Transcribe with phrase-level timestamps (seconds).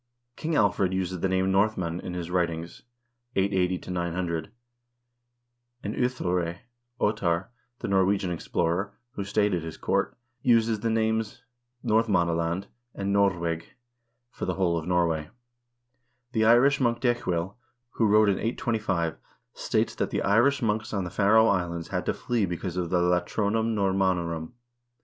[0.35, 2.81] King Alfred uses the name Nordmenn in his writings
[3.35, 4.49] (880 900),
[5.83, 6.57] and Ohthere
[6.99, 11.43] (Ottar), the Norwegian explorer, who stayed at his court, uses the names
[11.85, 13.65] Nordmannaland and Nordweg
[14.31, 15.29] for the whole of Norway.2
[16.31, 17.55] The Irish monk Decuil,
[17.91, 19.17] who wrote in 825,
[19.53, 23.01] states that the Irish monks on the Faroe Islands had to flee because of the
[23.03, 24.53] Latronum Normannorum.